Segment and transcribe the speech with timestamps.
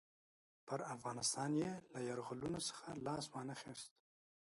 [0.67, 3.91] پر افغانستان یې له یرغلونو څخه لاس وانه خیست.